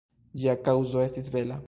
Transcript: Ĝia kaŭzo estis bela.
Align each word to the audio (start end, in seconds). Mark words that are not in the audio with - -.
Ĝia 0.43 0.55
kaŭzo 0.69 1.05
estis 1.09 1.33
bela. 1.37 1.59